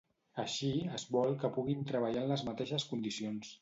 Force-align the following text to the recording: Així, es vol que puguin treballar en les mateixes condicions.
Així, 0.43 0.69
es 1.01 1.05
vol 1.17 1.37
que 1.45 1.53
puguin 1.59 1.87
treballar 1.95 2.27
en 2.27 2.35
les 2.35 2.49
mateixes 2.53 2.93
condicions. 2.95 3.59